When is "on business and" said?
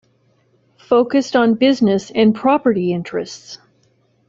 1.35-2.33